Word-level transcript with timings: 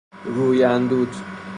روی 0.25 0.63
اندود 0.63 1.15